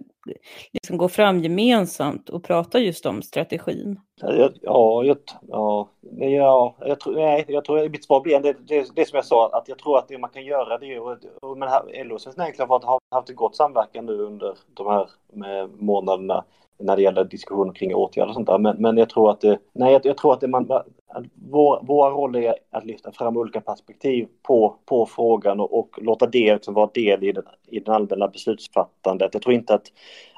[0.74, 4.00] liksom gå fram gemensamt och prata just om strategin?
[4.22, 9.06] Ja, jag, ja, ja jag, tror, nej, jag tror mitt svar blir det, det, det
[9.06, 11.70] som jag sa, att jag tror att det man kan göra det är och, men
[11.70, 15.68] här, LO och Svenskt Näringsliv har haft ett gott samverkan nu under de här eh,
[15.78, 16.44] månaderna
[16.78, 18.58] när det gäller diskussioner kring åtgärder och sånt där.
[18.58, 20.72] Men, men jag tror att det, nej, jag, jag tror att det man,
[21.08, 26.00] att vår, vår roll är att lyfta fram olika perspektiv på, på frågan och, och
[26.02, 29.34] låta det liksom vara del i den, i den allmänna beslutsfattandet.
[29.34, 29.92] Jag tror inte att,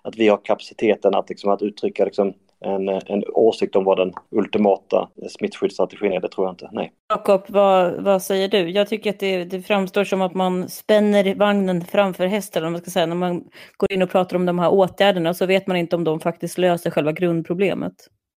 [0.03, 4.13] att vi har kapaciteten att, liksom, att uttrycka liksom, en, en åsikt om vad den
[4.31, 6.69] ultimata smittskyddsstrategin är, det tror jag inte.
[6.71, 6.91] Nej.
[7.09, 8.69] Jakob, vad, vad säger du?
[8.69, 12.81] Jag tycker att det, det framstår som att man spänner vagnen framför hästen, om man
[12.81, 13.43] ska säga, när man
[13.77, 16.57] går in och pratar om de här åtgärderna så vet man inte om de faktiskt
[16.57, 17.93] löser själva grundproblemet.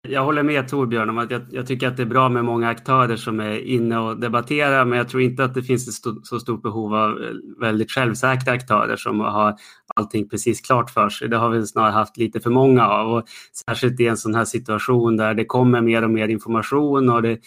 [0.08, 2.70] Jag håller med Torbjörn om att jag, jag, tycker att det är bra med många
[2.70, 6.10] aktörer som är inne och debatterar, men jag tror inte att det finns ett st
[6.24, 9.56] så stort behov av eh, väldigt självsäkra aktörer som har
[9.96, 11.30] allting precis klart för sig.
[11.30, 13.24] Det har vi snarare haft lite för många av, och
[13.68, 17.38] särskilt i en sån här situation där det kommer mer och mer information och det,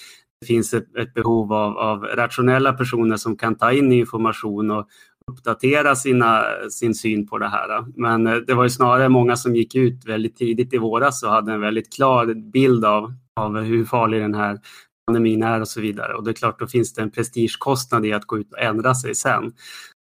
[0.40, 4.88] det finns ett, ett behov av, av, rationella personer som kan ta in information och,
[5.30, 7.84] uppdatera sina, sin syn på det här.
[7.96, 11.30] Men eh, det var ju snarare många som gick ut väldigt tidigt i våras och
[11.30, 14.58] hade en väldigt klar bild av, av hur farlig den här
[15.06, 16.14] pandemin är och så vidare.
[16.14, 18.94] Och det är klart, då finns det en prestigekostnad i att gå ut och ändra
[18.94, 19.52] sig sen.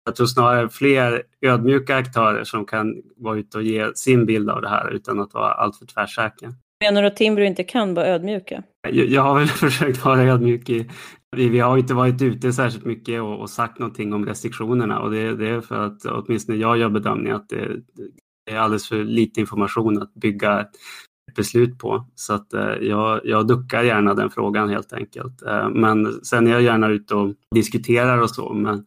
[0.04, 4.62] Jag tror snarare fler ödmjuka aktörer som kan vara ute och ge sin bild av
[4.62, 6.54] det här utan att vara alltför tvärsäkra.
[6.84, 8.62] Menar du att Timbro inte kan vara ödmjuka?
[8.88, 10.90] Jag, har väl försökt vara ödmjuk i,
[11.36, 15.36] vi, har inte varit ute särskilt mycket och, och sagt någonting om restriktionerna och det,
[15.36, 17.80] det, är för att åtminstone jag gör bedömningen att det,
[18.46, 20.70] det är alldeles för lite information att bygga ett,
[21.36, 22.06] beslut på.
[22.14, 25.42] Så att eh, jag, jag duckar gärna den frågan helt enkelt.
[25.42, 28.52] Eh, men sen är jag gärna ute och diskuterar och så.
[28.52, 28.84] Men,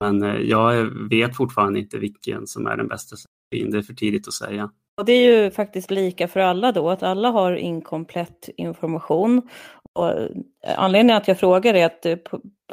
[0.00, 3.70] men eh, jag vet fortfarande inte vilken som är den bästa strategin.
[3.70, 4.70] Det är för tidigt att säga.
[4.96, 9.42] Och det är ju faktiskt lika för alla då, att alla har inkomplett information.
[9.92, 10.28] Och eh,
[10.76, 12.16] anledningen att jag frågar är att eh,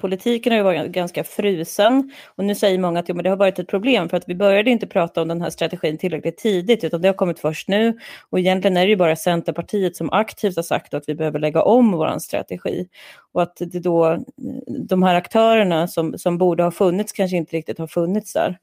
[0.01, 2.11] politiken har ju varit ganska frusen.
[2.35, 4.35] Och nu säger många att jo, men det har varit ett problem för att vi
[4.35, 7.97] började inte prata om den här strategin tillräckligt tidigt utan det har kommit först nu.
[8.29, 11.63] Och egentligen är det ju bara Centerpartiet som aktivt har sagt att vi behöver lägga
[11.63, 12.87] om vår strategi.
[13.31, 14.23] Och att det då
[14.67, 18.57] de här aktörerna som, som borde ha funnits kanske inte riktigt har funnits där.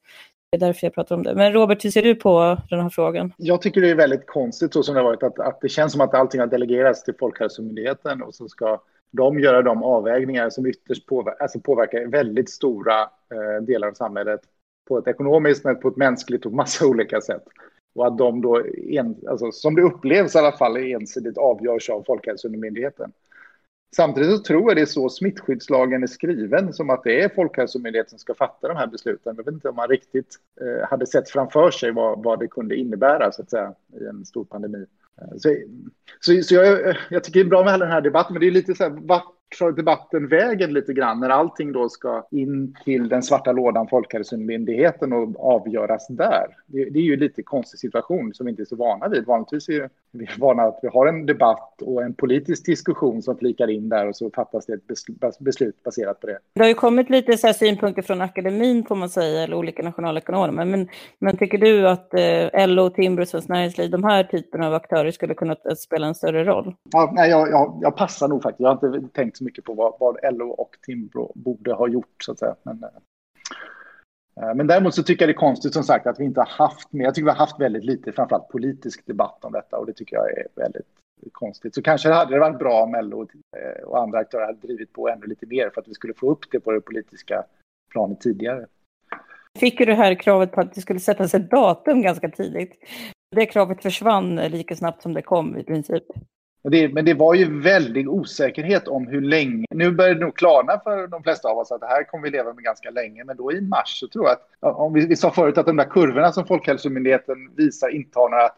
[0.51, 1.35] Det är därför jag pratar om det.
[1.35, 3.33] Men Robert, hur ser du på den här frågan?
[3.37, 5.93] Jag tycker det är väldigt konstigt så som det har varit, att, att det känns
[5.93, 8.81] som att allting har delegerats till Folkhälsomyndigheten och så ska
[9.11, 14.41] de göra de avvägningar som ytterst påverkar, alltså påverkar väldigt stora eh, delar av samhället
[14.89, 17.43] på ett ekonomiskt, men på ett mänskligt och massa olika sätt.
[17.95, 22.03] Och att de då, en, alltså, som det upplevs i alla fall, ensidigt avgörs av
[22.07, 23.13] Folkhälsomyndigheten.
[23.95, 28.11] Samtidigt så tror jag det är så smittskyddslagen är skriven, som att det är Folkhälsomyndigheten
[28.11, 29.37] som ska fatta de här besluten.
[29.37, 32.77] Jag vet inte om man riktigt eh, hade sett framför sig vad, vad det kunde
[32.77, 34.87] innebära så att säga, i en stor pandemi.
[35.21, 35.57] Eh, så,
[36.21, 38.47] så, så jag, jag, tycker det är bra med hela den här debatten, men det
[38.47, 42.77] är lite så här, vart för debatten vägen lite grann när allting då ska in
[42.85, 46.47] till den svarta lådan Folkhälsomyndigheten och avgöras där.
[46.67, 49.27] Det, det är ju lite konstig situation som vi inte är så vana vid.
[49.27, 53.71] Vanligtvis är vi vana att vi har en debatt och en politisk diskussion som flikar
[53.71, 56.39] in där och så fattas det ett beslut baserat på det.
[56.55, 60.65] Det har ju kommit lite så synpunkter från akademin får man säga, eller olika nationalekonomer.
[60.65, 65.11] Men, men tycker du att eh, LO, Timbro, Svenskt Näringsliv, de här typerna av aktörer
[65.11, 66.75] skulle kunna spela en större roll?
[66.93, 68.61] Ja, nej, jag, jag, jag passar nog faktiskt.
[68.61, 72.23] Jag har inte tänkt så mycket på vad, vad LO och Timbro borde ha gjort
[72.25, 72.57] så att säga.
[72.63, 76.25] Men, eh, eh, men däremot så tycker jag det är konstigt som sagt att vi
[76.25, 79.53] inte har haft, men jag tycker vi har haft väldigt lite, framförallt politisk debatt om
[79.53, 80.87] detta och det tycker jag är väldigt
[81.33, 81.75] konstigt.
[81.75, 85.09] Så kanske hade det varit bra om LO eh, och andra aktörer hade drivit på
[85.09, 87.45] ännu lite mer för att vi skulle få upp det på det politiska
[87.93, 88.67] planet tidigare.
[89.59, 92.73] Fick ju det här kravet på att det skulle sättas ett datum ganska tidigt.
[93.37, 96.05] Det kravet försvann lika snabbt som det kom i princip.
[96.71, 99.67] Det, men det var ju väldig osäkerhet om hur länge.
[99.71, 102.31] Nu börjar det nog klarna för de flesta av oss att det här kommer vi
[102.31, 103.25] leva med ganska länge.
[103.25, 105.77] Men då i mars så tror jag att, om vi, vi sa förut att de
[105.77, 108.51] där kurvorna som Folkhälsomyndigheten visar eh, inte har några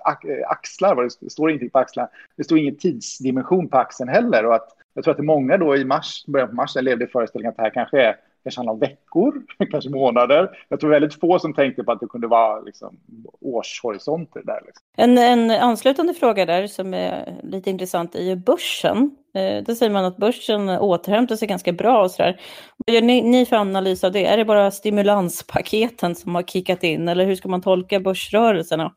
[0.46, 2.08] axlar, det står ingenting på axlarna.
[2.36, 4.46] Det står ingen tidsdimension på axeln heller.
[4.46, 7.04] Och att, jag tror att det är många då i mars, början på mars, levde
[7.04, 8.16] i föreställningen att det här kanske är
[8.48, 10.50] kanske handlar om veckor, kanske månader.
[10.68, 12.96] Jag tror väldigt få som tänkte på att det kunde vara liksom,
[13.40, 14.60] årshorisonter där.
[14.66, 14.84] Liksom.
[14.96, 19.16] En, en anslutande fråga där som är lite intressant är ju börsen.
[19.34, 22.40] Eh, då säger man att börsen återhämtar sig ganska bra och sådär.
[22.86, 24.26] Vad gör ni, ni för analys av det?
[24.26, 28.92] Är det bara stimulanspaketen som har kickat in eller hur ska man tolka börsrörelserna?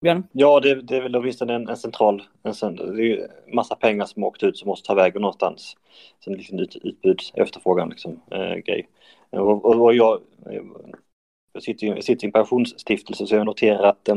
[0.00, 0.28] Björn?
[0.32, 4.24] Ja, det, det är väl åtminstone en, en central, en, det är massa pengar som
[4.24, 5.76] åkt ut som måste ta vägen någonstans.
[6.24, 8.88] Sen liksom ut, utbud, efterfrågan liksom, eh, grej.
[9.30, 10.20] Eh, och, och, och jag,
[11.52, 14.16] jag sitter, jag sitter i en pensionsstiftelse så jag noterar att eh,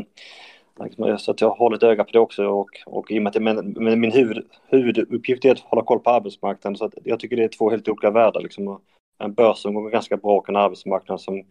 [0.84, 3.36] liksom, så att jag håller ett öga på det också och, och i och med
[3.36, 7.20] att men, men min huvud, huvuduppgift är att hålla koll på arbetsmarknaden så att jag
[7.20, 8.82] tycker det är två helt olika världar liksom.
[9.24, 11.44] En börs som går ganska bra och en arbetsmarknad som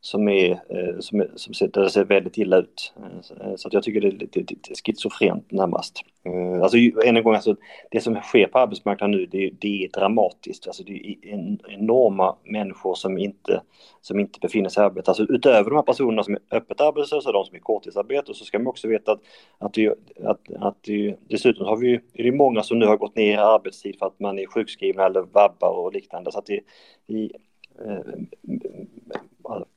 [0.00, 2.92] som, är, eh, som, är, som ser, där ser väldigt illa ut.
[3.40, 6.00] Eh, så att jag tycker det är lite, lite schizofrent närmast.
[6.24, 7.56] Eh, alltså än en gång, alltså,
[7.90, 10.66] det som sker på arbetsmarknaden nu det, det är dramatiskt.
[10.66, 13.62] Alltså, det är en, enorma människor som inte,
[14.00, 15.10] som inte befinner sig i arbete.
[15.10, 18.58] Alltså, utöver de här personerna som är öppet arbetslösa, de som är korttidsarbete, så ska
[18.58, 19.20] man också veta att,
[19.58, 19.88] att, vi,
[20.24, 23.36] att, att det, dessutom har vi, är det många som nu har gått ner i
[23.36, 26.32] arbetstid för att man är sjukskriven eller vabbar och liknande.
[26.32, 26.60] Så att det,
[27.06, 27.32] vi,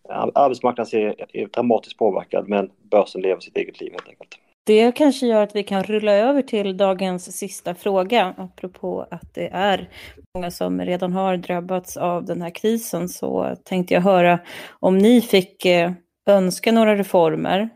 [0.09, 4.39] arbetsmarknaden är, är dramatiskt påverkad men börsen lever sitt eget liv helt enkelt.
[4.65, 8.33] Det kanske gör att vi kan rulla över till dagens sista fråga.
[8.37, 9.89] Apropå att det är
[10.35, 15.21] många som redan har drabbats av den här krisen så tänkte jag höra om ni
[15.21, 15.91] fick eh,
[16.29, 17.69] önska några reformer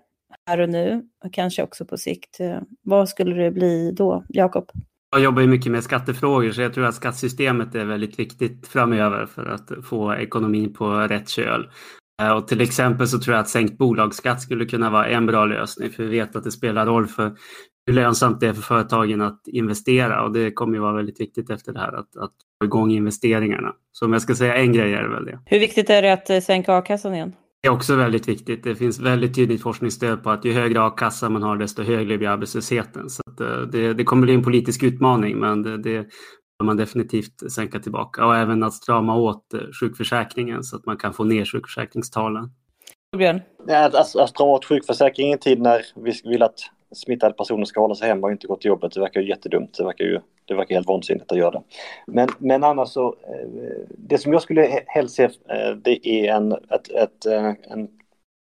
[0.50, 2.40] här och nu och kanske också på sikt.
[2.40, 4.72] Eh, vad skulle det bli då, Jakob?
[5.12, 9.26] Jag jobbar ju mycket med skattefrågor så jag tror att skattesystemet är väldigt viktigt framöver
[9.26, 11.70] för att få ekonomin på rätt köl.
[12.22, 15.46] Eh, och till exempel så tror jag att sänkt bolagsskatt skulle kunna vara en bra
[15.46, 17.32] lösning för vi vet att det spelar roll för
[17.88, 21.50] hur lönsamt det är för företagen att investera och det kommer ju vara väldigt viktigt
[21.50, 23.74] efter det här att, att få igång investeringarna.
[23.92, 25.40] Så om jag ska säga en grej är det väl det.
[25.46, 27.34] Hur viktigt är det att eh, sänka a-kassan igen?
[27.62, 28.64] Det är också väldigt viktigt.
[28.64, 32.28] Det finns väldigt tydligt forskningsstöd på att ju högre a-kassa man har desto högre blir
[32.28, 33.10] arbetslösheten.
[33.10, 36.08] Så eh, det, det, kommer bli en politisk utmaning men det, det
[36.64, 38.26] man definitivt sänka tillbaka.
[38.26, 42.50] Och även att strama åt eh, sjukförsäkringen så att man kan få ner sjukförsäkringstalen.
[43.18, 43.42] Björn?
[43.68, 46.60] Att, att, att strama åt sjukförsäkringen i en tid när vi vill att
[46.96, 48.92] smittade personer ska hålla sig hemma och inte gå till jobbet.
[48.92, 49.78] Det verkar ju jättedumt.
[49.78, 51.62] Det verkar ju det verkar helt vansinnigt att göra det.
[52.08, 53.50] Men, men annars så, eh,
[53.98, 57.26] det som jag skulle helst se eh, det är en, ett, ett,
[57.72, 57.88] en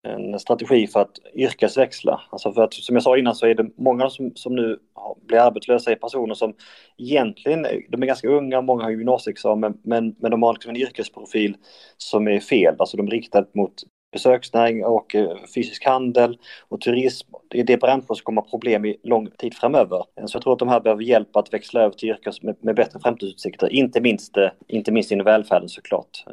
[0.02, 2.20] en strategi för att yrkesväxla.
[2.30, 4.78] Alltså för att som jag sa innan så är det många som, som nu
[5.26, 6.54] blir arbetslösa är personer som
[6.98, 11.56] egentligen, de är ganska unga, många har gymnasieexamen men, men de har liksom en yrkesprofil
[11.96, 12.74] som är fel.
[12.78, 13.74] Alltså de är riktade mot
[14.12, 17.28] besöksnäring och eh, fysisk handel och turism.
[17.48, 20.04] Det är det branscher som kommer ha problem i lång tid framöver.
[20.20, 22.56] Eh, så jag tror att de här behöver hjälp att växla över till yrken med,
[22.60, 26.24] med bättre framtidsutsikter, inte minst, eh, inte minst inom välfärden såklart.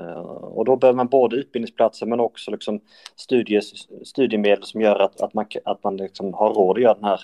[0.41, 2.81] Och då behöver man både utbildningsplatser men också liksom
[3.15, 3.71] studies,
[4.03, 7.21] studiemedel som gör att, att man, att man liksom har råd att göra den här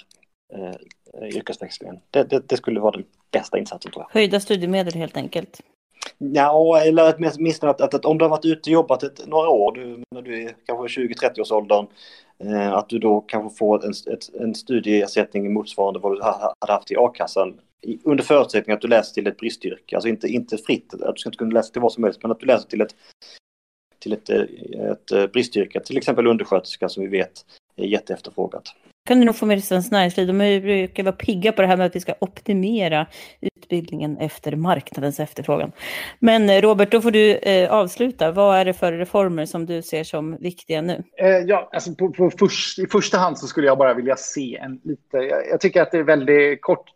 [0.53, 1.99] eh, yrkesväxlingen.
[2.11, 4.19] Det, det, det skulle vara den bästa insatsen tror jag.
[4.19, 5.61] Höjda studiemedel helt enkelt.
[6.17, 9.49] Ja, eller åtminstone att, att, att, om du har varit ute och jobbat ett, några
[9.49, 11.87] år, du, när du är kanske 20-30 års åldern,
[12.39, 16.91] eh, att du då kanske får en, ett, en studieersättning motsvarande vad du hade haft
[16.91, 17.59] i a-kassan
[18.03, 21.29] under förutsättning att du läser till ett bristyrke, alltså inte, inte fritt, att du ska
[21.29, 22.95] inte kunna läsa till vad som helst, men att du läser till ett,
[23.99, 24.41] till ett, eh,
[24.91, 28.75] ett, ett bristyrke, till exempel undersköterska som vi vet är jätteefterfrågat
[29.05, 30.27] kan du nog få med dig Svenskt Näringsliv.
[30.27, 33.07] De brukar vara pigga på det här med att vi ska optimera
[33.41, 35.71] utbildningen efter marknadens efterfrågan.
[36.19, 38.31] Men eh, Robert, då får du eh, avsluta.
[38.31, 41.03] Vad är det för reformer som du ser som viktiga nu?
[41.17, 44.55] Eh, ja, alltså på, på först, I första hand så skulle jag bara vilja se
[44.55, 45.17] en lite...
[45.17, 46.94] Jag, jag tycker att det är väldigt kort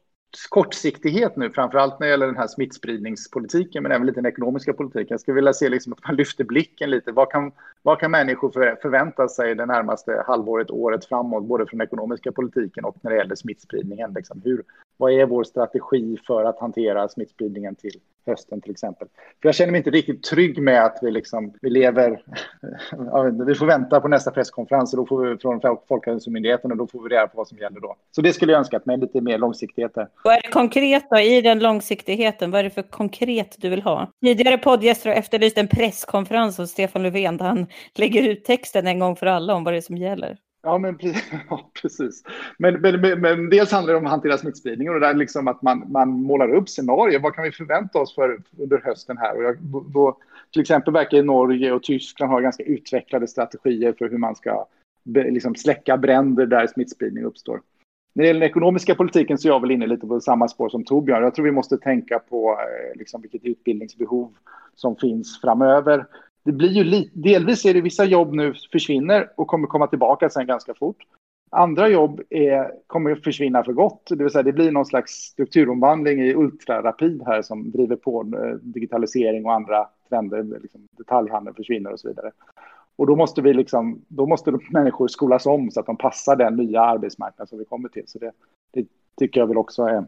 [0.49, 5.07] kortsiktighet nu, framförallt när det gäller den här smittspridningspolitiken, men även lite den ekonomiska politiken.
[5.09, 7.11] Jag skulle vilja se liksom att man lyfter blicken lite.
[7.11, 7.51] Vad kan,
[7.81, 12.31] vad kan människor för, förvänta sig det närmaste halvåret, året framåt, både från den ekonomiska
[12.31, 14.13] politiken och när det gäller smittspridningen?
[14.13, 14.63] Liksom hur,
[14.99, 19.07] vad är vår strategi för att hantera smittspridningen till hösten till exempel.
[19.41, 22.23] För jag känner mig inte riktigt trygg med att vi, liksom, vi lever...
[23.45, 27.03] vi får vänta på nästa presskonferens och då får vi från Folkhälsomyndigheten och då får
[27.03, 27.95] vi reda på vad som gäller då.
[28.11, 30.07] Så det skulle jag önska med lite mer långsiktighet där.
[30.23, 32.51] Vad är det konkret då, i den långsiktigheten?
[32.51, 34.11] Vad är det för konkret du vill ha?
[34.21, 38.99] Tidigare poddgäster har efterlyst en presskonferens hos Stefan Löfven där han lägger ut texten en
[38.99, 40.37] gång för alla om vad det är som gäller.
[40.61, 40.97] Ja, men
[41.49, 42.23] ja, precis.
[42.57, 45.61] Men, men, men, men, dels handlar det om att hantera smittspridningen och där liksom att
[45.61, 47.19] man, man målar upp scenarier.
[47.19, 49.37] Vad kan vi förvänta oss för under hösten här?
[49.37, 49.57] Och jag,
[49.93, 50.17] då,
[50.53, 54.65] till exempel verkar Norge och Tyskland ha ganska utvecklade strategier för hur man ska
[55.05, 57.61] liksom släcka bränder där smittspridning uppstår.
[58.13, 60.69] När det gäller den ekonomiska politiken så är jag väl inne lite på samma spår
[60.69, 61.23] som Torbjörn.
[61.23, 64.33] Jag tror vi måste tänka på eh, liksom, vilket utbildningsbehov
[64.75, 66.05] som finns framöver
[66.43, 70.29] det blir ju li- delvis är det vissa jobb nu försvinner och kommer komma tillbaka
[70.29, 70.97] sen ganska fort.
[71.51, 76.21] Andra jobb är, kommer försvinna för gott, det vill säga det blir någon slags strukturomvandling
[76.21, 81.99] i ultrarapid här som driver på eh, digitalisering och andra trender, liksom detaljhandeln försvinner och
[81.99, 82.31] så vidare.
[82.95, 86.55] Och då måste vi liksom, då måste människor skolas om så att de passar den
[86.55, 88.03] nya arbetsmarknad som vi kommer till.
[88.07, 88.31] Så det,
[88.73, 88.87] det
[89.17, 90.05] tycker jag väl också är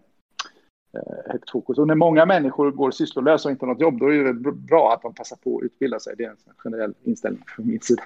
[0.94, 1.78] Eh, högt fokus.
[1.78, 4.94] Och när många människor går sysslolösa och inte har något jobb, då är det bra
[4.94, 6.16] att de passar på att utbilda sig.
[6.18, 8.04] Det är en generell inställning från min sida.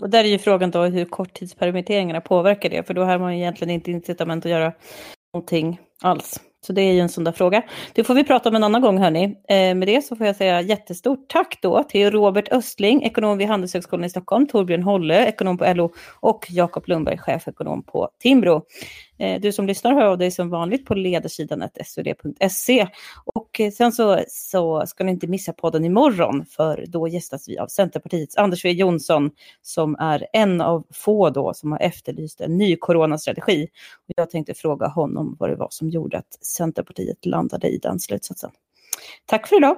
[0.00, 3.74] Och där är ju frågan då hur korttidspermitteringarna påverkar det, för då har man egentligen
[3.74, 4.72] inte incitament att göra
[5.34, 6.40] någonting alls.
[6.66, 7.62] Så det är ju en sån där fråga.
[7.94, 9.24] Det får vi prata om en annan gång hörni.
[9.24, 13.48] Eh, med det så får jag säga jättestort tack då till Robert Östling, ekonom vid
[13.48, 18.62] Handelshögskolan i Stockholm, Torbjörn Holle, ekonom på LO och Jakob Lundberg, chefekonom på Timbro.
[19.22, 22.88] Eh, du som lyssnar hör av dig som vanligt på ledarsidan svd.se.
[23.34, 27.58] Och eh, sen så, så ska ni inte missa podden imorgon, för då gästas vi
[27.58, 29.30] av Centerpartiets Anders W Jonsson,
[29.62, 33.68] som är en av få då som har efterlyst en ny coronastrategi.
[34.08, 38.00] Och jag tänkte fråga honom vad det var som gjorde att Centerpartiet landade i den
[38.00, 38.50] slutsatsen.
[39.26, 39.76] Tack för idag!